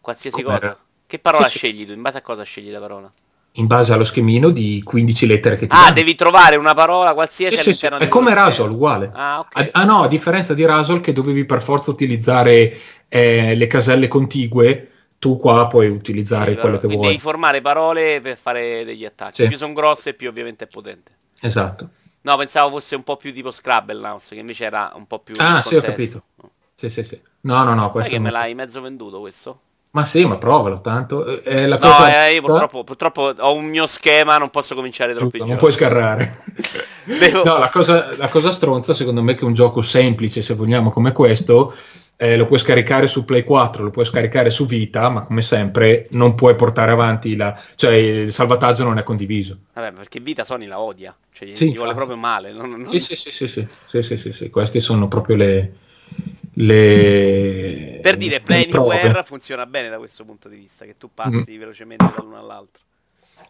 [0.00, 0.60] Qualsiasi Com'era?
[0.60, 0.78] cosa.
[1.06, 1.92] Che parola scegli tu?
[1.92, 3.12] In base a cosa scegli la parola?
[3.56, 5.94] in base allo schemino di 15 lettere che ti Ah, danno.
[5.94, 8.34] devi trovare una parola qualsiasi Sì, sì, sì, all'interno È come.
[8.34, 9.12] Rasol, uguale.
[9.14, 9.68] Ah, ok.
[9.70, 14.90] Ah, no, a differenza di Rasol che dovevi per forza utilizzare eh, le caselle contigue,
[15.20, 17.06] tu qua puoi utilizzare Sì, quello che vuoi.
[17.06, 19.42] devi formare parole per fare degli attacchi.
[19.42, 19.46] Sì.
[19.48, 21.12] Più sono grosse, più ovviamente è potente.
[21.40, 21.90] Esatto.
[22.24, 25.34] No, pensavo fosse un po' più tipo Scrabble Nounce, che invece era un po' più...
[25.38, 26.22] Ah, sì, ho contesto.
[26.74, 27.20] Sì, sì, sì.
[27.42, 29.60] No, no, no, Sai che me l'hai mezzo venduto questo?
[29.90, 31.24] Ma sì, ma provalo, tanto.
[31.26, 32.26] eh, È la No, cosa...
[32.26, 35.72] eh, io purtroppo, purtroppo ho un mio schema, non posso cominciare troppi Giusto, non puoi
[35.72, 36.38] scarrare.
[37.04, 40.90] Devo- No, la cosa, la cosa stronza secondo me che un gioco semplice, se vogliamo,
[40.90, 41.74] come questo,
[42.16, 46.06] eh, lo puoi scaricare su Play 4, lo puoi scaricare su Vita, ma come sempre
[46.10, 47.58] non puoi portare avanti la...
[47.74, 49.58] cioè il salvataggio non è condiviso.
[49.74, 52.52] Vabbè, perché Vita Sony la odia, cioè gli, Sì, gli vuole proprio male.
[52.52, 54.50] non- non- Sì, sì, sì, sì, sì, sì, sì, sì, sì.
[54.50, 55.72] queste sono proprio le...
[56.54, 58.64] le Per dire, Play.
[58.64, 62.82] Anywhere funziona bene da questo punto di vista, che tu passi velocemente dall'uno all'altro.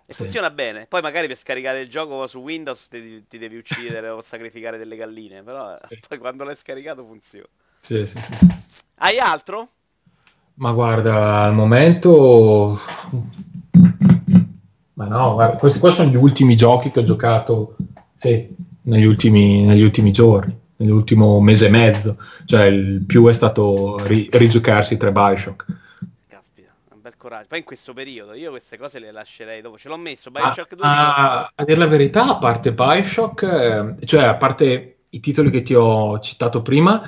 [0.07, 0.13] E Mm.
[0.13, 0.15] Sì.
[0.15, 0.87] funziona bene.
[0.87, 4.97] Poi magari per scaricare il gioco su Windows ti, ti devi uccidere o sacrificare delle
[4.97, 5.77] galline, però
[6.09, 7.47] poi quando l'hai scaricato funziona.
[7.85, 8.47] Sì, sì, sì.
[8.97, 9.69] Hai altro?
[10.55, 12.81] Ma guarda, al momento...
[14.95, 17.77] Ma no, guarda, questi qua sono gli ultimi giochi che ho giocato
[18.19, 18.49] sì,
[18.83, 22.17] negli, ultimi, negli ultimi giorni, nell'ultimo mese e mezzo.
[22.47, 25.67] Cioè il più è stato ri- rigiocarsi tre Bioshock.
[26.27, 27.49] Caspita, un bel coraggio.
[27.49, 29.77] Poi in questo periodo io queste cose le lascerei dopo.
[29.77, 30.87] Ce l'ho messo, A, Bioshock 2.
[30.87, 35.63] a, a dire la verità, a parte Bioshock, eh, cioè a parte i titoli che
[35.63, 37.03] ti ho citato prima,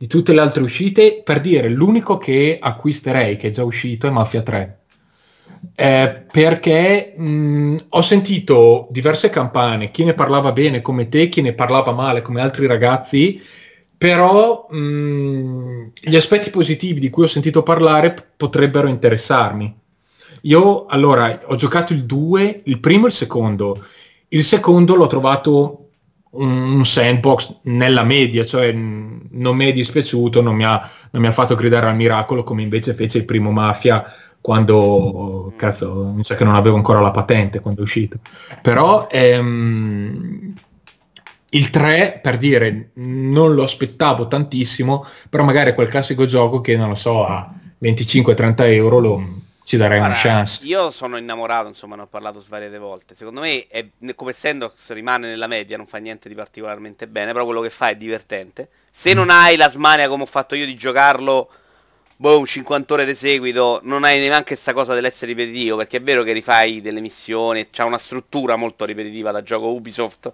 [0.00, 4.10] di tutte le altre uscite, per dire l'unico che acquisterei, che è già uscito, è
[4.10, 4.78] Mafia 3.
[5.74, 11.52] Eh, perché mh, ho sentito diverse campane, chi ne parlava bene come te, chi ne
[11.52, 13.42] parlava male come altri ragazzi,
[13.98, 19.78] però mh, gli aspetti positivi di cui ho sentito parlare p- potrebbero interessarmi.
[20.44, 23.84] Io allora ho giocato il 2, il primo e il secondo.
[24.28, 25.79] Il secondo l'ho trovato
[26.30, 31.32] un sandbox nella media, cioè non mi è dispiaciuto, non mi ha, non mi ha
[31.32, 34.04] fatto gridare al miracolo come invece fece il primo Mafia
[34.40, 38.18] quando cazzo mi sa che non avevo ancora la patente quando è uscito.
[38.62, 40.54] Però ehm,
[41.50, 46.90] il 3 per dire non lo aspettavo tantissimo però magari quel classico gioco che non
[46.90, 49.24] lo so a 25-30 euro lo,
[49.64, 53.14] ci darei una Guarda, chance Io sono innamorato, insomma, ne ho parlato svariate volte.
[53.14, 57.32] Secondo me, è, come essendo se rimane nella media, non fa niente di particolarmente bene,
[57.32, 58.68] però quello che fa è divertente.
[58.90, 61.50] Se non hai la smania come ho fatto io di giocarlo,
[62.16, 66.02] boh, un 50 ore di seguito, non hai neanche questa cosa dell'essere ripetitivo, perché è
[66.02, 70.32] vero che rifai delle missioni, c'ha una struttura molto ripetitiva da gioco Ubisoft,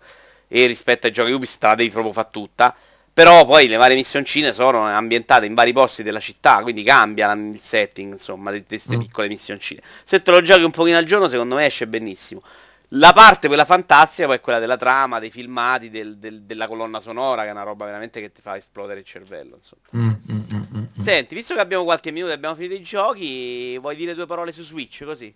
[0.48, 2.74] e rispetto ai giochi Ubisoft la devi proprio fare tutta.
[3.16, 7.58] Però poi le varie missioncine sono ambientate in vari posti della città, quindi cambia il
[7.58, 9.00] setting, insomma, di queste Mm.
[9.00, 9.80] piccole missioncine.
[10.04, 12.42] Se te lo giochi un pochino al giorno, secondo me esce benissimo.
[12.88, 17.00] La parte, quella fantastica, poi è quella della trama, dei filmati, del- del- della colonna
[17.00, 19.80] sonora, che è una roba veramente che ti fa esplodere il cervello, insomma.
[19.96, 21.02] Mm, mm, mm, mm, mm.
[21.02, 24.52] Senti, visto che abbiamo qualche minuto e abbiamo finito i giochi, vuoi dire due parole
[24.52, 25.34] su Switch, così?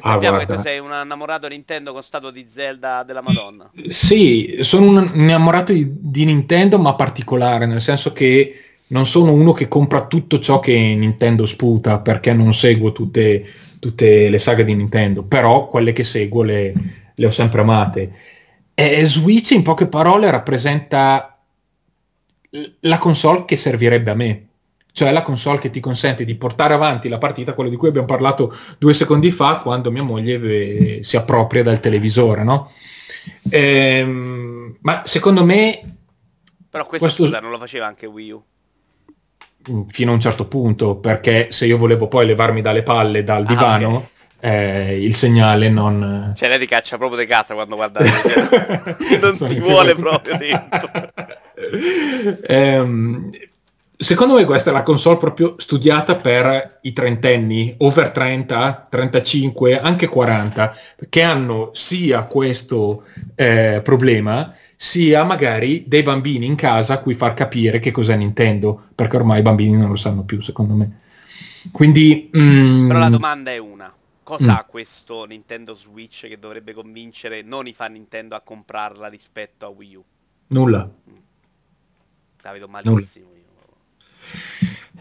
[0.00, 3.70] Che Ah, sappiamo che tu sei un innamorato Nintendo con stato di Zelda della Madonna.
[3.88, 8.54] Sì, sono un innamorato di, di Nintendo, ma particolare, nel senso che
[8.88, 13.44] non sono uno che compra tutto ciò che Nintendo sputa, perché non seguo tutte,
[13.80, 16.72] tutte le saghe di Nintendo, però quelle che seguo le,
[17.14, 18.12] le ho sempre amate.
[18.74, 21.36] E Switch, in poche parole, rappresenta
[22.80, 24.47] la console che servirebbe a me.
[24.92, 28.06] Cioè la console che ti consente di portare avanti la partita, quello di cui abbiamo
[28.06, 32.72] parlato due secondi fa, quando mia moglie eh, si appropria dal televisore, no?
[33.50, 35.80] Ehm, ma secondo me
[36.70, 38.42] Però questo, Questo- scusa, non lo faceva anche Wii U.
[39.68, 43.42] mh, fino a un certo punto, perché se io volevo poi levarmi dalle palle dal
[43.44, 44.08] Ah, divano,
[44.40, 46.32] eh, il segnale non...
[46.36, 48.00] Cioè lei ti caccia proprio di casa quando guarda
[49.20, 50.90] non ti vuole proprio dentro.
[52.46, 53.30] Ehm,
[53.98, 60.06] secondo me questa è la console proprio studiata per i trentenni, over 30, 35, anche
[60.08, 60.74] 40,
[61.08, 67.34] che hanno sia questo eh, problema, sia magari dei bambini in casa a cui far
[67.34, 71.00] capire che cos'è Nintendo, perché ormai i bambini non lo sanno più, secondo me.
[71.72, 72.30] Quindi...
[72.36, 73.96] mm, Però la domanda è una.
[74.24, 74.58] Cosa Mm.
[74.58, 79.68] ha questo Nintendo Switch che dovrebbe convincere non i fan Nintendo a comprarla rispetto a
[79.68, 80.04] Wii U?
[80.50, 80.90] nulla.
[82.42, 83.34] La vedo malissimo.
[83.36, 83.37] io.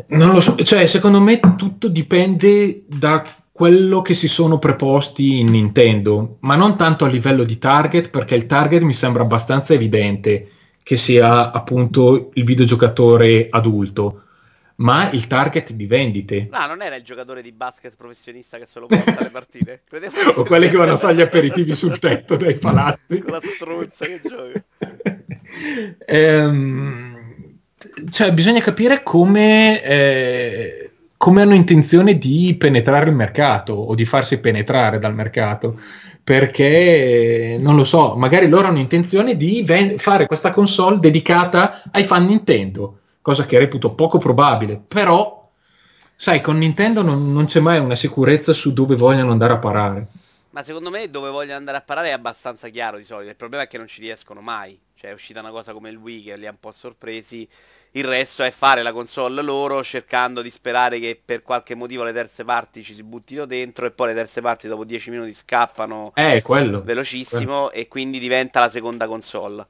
[0.08, 5.48] Non lo so, cioè secondo me tutto dipende da quello che si sono preposti in
[5.48, 10.52] Nintendo, ma non tanto a livello di target, perché il target mi sembra abbastanza evidente
[10.84, 14.22] che sia appunto il videogiocatore adulto,
[14.76, 16.50] ma il target di vendite.
[16.52, 19.82] No, non era il giocatore di basket professionista che se lo porta alle partite?
[20.36, 23.18] o quelli che vanno a fare gli aperitivi sul tetto dai palazzi.
[23.18, 24.64] Con la struzza che gioca.
[26.06, 27.17] ehm,
[28.10, 29.84] cioè, bisogna capire come...
[29.84, 30.82] Eh,
[31.18, 35.80] come hanno intenzione di penetrare il mercato o di farsi penetrare dal mercato
[36.24, 42.04] perché non lo so, magari loro hanno intenzione di ven- fare questa console dedicata ai
[42.04, 45.50] fan Nintendo, cosa che reputo poco probabile, però
[46.16, 50.08] sai, con Nintendo non, non c'è mai una sicurezza su dove vogliono andare a parare.
[50.58, 53.66] Ma secondo me dove vogliono andare a parare è abbastanza chiaro di solito, il problema
[53.66, 54.76] è che non ci riescono mai.
[54.96, 57.48] Cioè è uscita una cosa come il Wii che li ha un po' sorpresi.
[57.92, 62.12] Il resto è fare la console loro cercando di sperare che per qualche motivo le
[62.12, 66.12] terze parti ci si buttino dentro e poi le terze parti dopo 10 minuti scappano
[66.16, 67.72] eh, quello, velocissimo quello.
[67.72, 69.64] e quindi diventa la seconda console.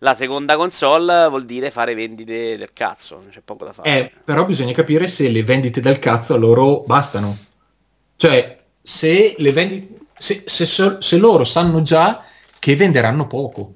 [0.00, 3.88] La seconda console vuol dire fare vendite del cazzo, c'è poco da fare.
[3.88, 7.34] Eh, però bisogna capire se le vendite del cazzo a loro bastano.
[8.16, 12.24] Cioè, se le vendite se, se, se loro sanno già
[12.58, 13.72] che venderanno poco.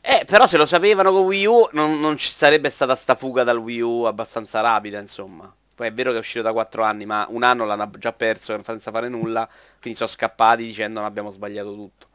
[0.00, 3.42] Eh, però se lo sapevano con Wii U non, non ci sarebbe stata sta fuga
[3.42, 5.52] dal Wii U abbastanza rapida, insomma.
[5.74, 8.58] Poi è vero che è uscito da 4 anni, ma un anno l'hanno già perso
[8.62, 9.48] senza fare nulla,
[9.80, 12.08] quindi sono scappati dicendo non abbiamo sbagliato tutto.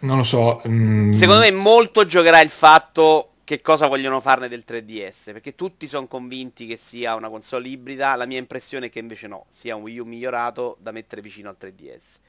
[0.00, 0.62] Non lo so.
[0.66, 1.12] Mm...
[1.12, 6.06] Secondo me molto giocherà il fatto che cosa vogliono farne del 3DS, perché tutti sono
[6.06, 9.82] convinti che sia una console ibrida, la mia impressione è che invece no, sia un
[9.82, 12.28] Wii U migliorato da mettere vicino al 3DS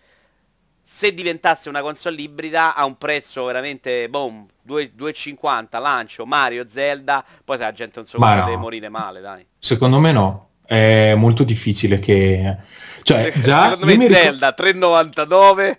[0.83, 7.57] se diventasse una console ibrida a un prezzo veramente boom 2,50 lancio Mario Zelda poi
[7.57, 8.45] se la gente non so come no.
[8.45, 12.57] deve morire male dai secondo me no è molto difficile che
[13.03, 14.97] cioè già secondo me Zelda ricordo...
[15.25, 15.77] 3,99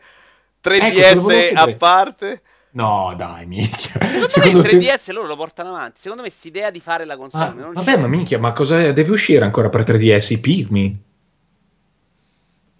[0.62, 4.00] 3DS ecco, a parte No, dai, minchia.
[4.00, 5.12] Secondo, secondo me il 3DS te...
[5.12, 6.00] loro lo portano avanti.
[6.00, 7.62] Secondo me quest'idea di fare la console.
[7.62, 10.32] Ah, vabbè, ma minchia, ma cosa deve uscire ancora per 3DS?
[10.32, 11.02] I Pigmi?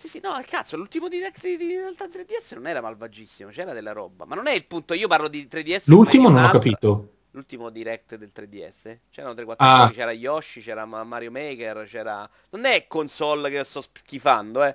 [0.03, 3.93] Sì, sì, no, cazzo, l'ultimo direct di, di realtà 3DS non era malvagissimo, c'era della
[3.93, 4.25] roba.
[4.25, 5.83] Ma non è il punto, io parlo di 3DS.
[5.85, 7.11] L'ultimo non ho capito.
[7.31, 8.99] L'ultimo direct del 3DS?
[9.13, 9.91] C'erano 3-4 ah.
[9.95, 12.29] c'era Yoshi, c'era Mario Maker, c'era...
[12.51, 14.75] Non è console che sto schifando, eh.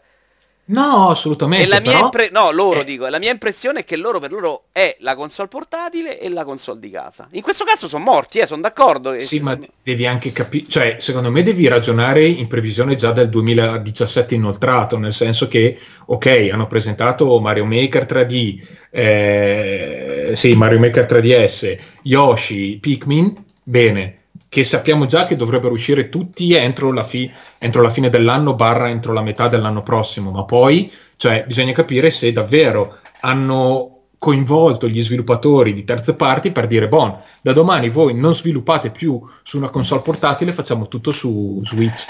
[0.70, 1.66] No, assolutamente.
[1.66, 2.84] E la mia impre- no, loro eh.
[2.84, 6.44] dico, la mia impressione è che loro per loro è la console portatile e la
[6.44, 7.28] console di casa.
[7.32, 9.18] In questo caso sono morti, eh, sono d'accordo.
[9.20, 9.68] Sì, ma sono...
[9.82, 15.14] devi anche capire, cioè, secondo me devi ragionare in previsione già del 2017 inoltrato, nel
[15.14, 23.34] senso che, ok, hanno presentato Mario Maker 3D, eh, sì, Mario Maker 3DS, Yoshi, Pikmin,
[23.64, 24.17] bene,
[24.58, 28.90] che sappiamo già che dovrebbero uscire tutti entro la, fi- entro la fine dell'anno barra
[28.90, 35.04] entro la metà dell'anno prossimo, ma poi cioè, bisogna capire se davvero hanno coinvolto gli
[35.04, 39.70] sviluppatori di terze parti per dire, bon, da domani voi non sviluppate più su una
[39.70, 42.06] console portatile, facciamo tutto su Switch.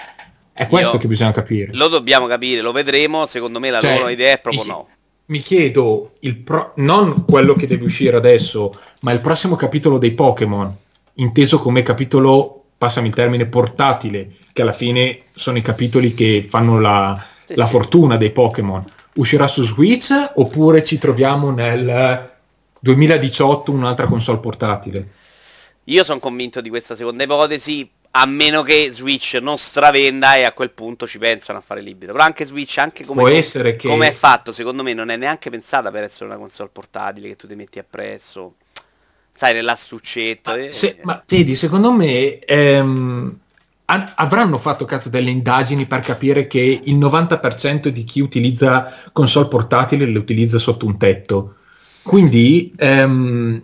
[0.54, 1.74] È questo Io che bisogna capire.
[1.74, 4.88] Lo dobbiamo capire, lo vedremo, secondo me la cioè, loro idea è proprio mi, no.
[5.26, 6.14] Mi chiedo,
[6.46, 10.86] pro- non quello che deve uscire adesso, ma il prossimo capitolo dei Pokémon
[11.18, 16.80] inteso come capitolo, passami il termine, portatile, che alla fine sono i capitoli che fanno
[16.80, 17.72] la, sì, la sì.
[17.72, 18.84] fortuna dei Pokémon.
[19.16, 22.32] Uscirà su Switch oppure ci troviamo nel
[22.80, 25.08] 2018 un'altra console portatile?
[25.86, 30.52] Io sono convinto di questa seconda ipotesi, a meno che Switch non stravenda e a
[30.52, 32.12] quel punto ci pensano a fare l'ibrido.
[32.12, 33.88] Però anche Switch, anche come, Può essere che...
[33.88, 37.36] come è fatto, secondo me non è neanche pensata per essere una console portatile che
[37.36, 38.56] tu ti metti appresso
[39.38, 40.50] sai, nell'astuccetto.
[40.50, 43.38] Ah, se, ma vedi, secondo me ehm,
[43.86, 49.48] a- avranno fatto cazzo delle indagini per capire che il 90% di chi utilizza console
[49.48, 51.56] portatili le utilizza sotto un tetto.
[52.02, 53.62] Quindi, ehm,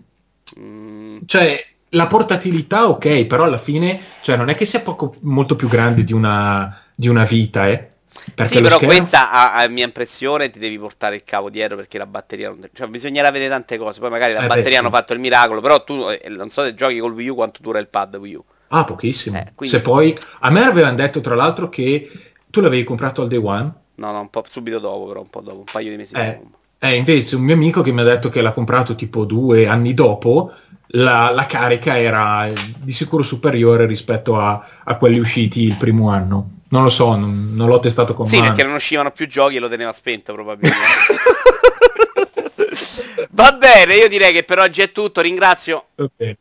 [0.60, 1.18] mm.
[1.26, 5.68] cioè, la portatilità ok, però alla fine, cioè, non è che sia poco, molto più
[5.68, 7.93] grande di una, di una vita, eh.
[8.34, 8.96] Perché sì, però schermo...
[8.96, 12.70] questa a, a, mia impressione ti devi portare il cavo dietro perché la batteria non...
[12.72, 15.62] Cioè bisognerà vedere tante cose, poi magari la eh batteria beh, hanno fatto il miracolo,
[15.62, 18.36] però tu eh, non so se giochi col Wii U quanto dura il pad Wii
[18.36, 18.44] U.
[18.70, 19.38] Ah, pochissimo.
[19.38, 19.76] Eh, quindi...
[19.76, 20.18] Se poi...
[20.40, 22.10] A me avevano detto tra l'altro che
[22.50, 23.74] tu l'avevi comprato al day one?
[23.96, 26.40] No, no, un po' subito dopo, però un po' dopo, un paio di mesi eh,
[26.40, 26.58] dopo.
[26.80, 29.94] Eh, invece un mio amico che mi ha detto che l'ha comprato tipo due anni
[29.94, 30.52] dopo,
[30.88, 36.50] la, la carica era di sicuro superiore rispetto a, a quelli usciti il primo anno.
[36.74, 38.48] Non lo so, non, non l'ho testato con Sì, mano.
[38.48, 40.80] perché non uscivano più giochi e lo teneva spento probabilmente.
[43.30, 45.22] Va bene, io direi che per oggi è tutto.
[45.22, 46.36] Ringrazio okay.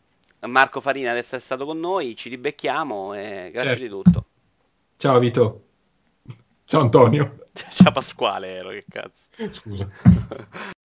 [0.47, 2.17] Marco Farina di essere stato con noi.
[2.17, 3.83] Ci ribecchiamo e grazie certo.
[3.83, 4.25] di tutto.
[4.97, 5.65] Ciao Vito.
[6.65, 7.45] Ciao Antonio.
[7.53, 9.27] Ciao Pasquale, ero che cazzo.
[9.51, 9.87] Scusa.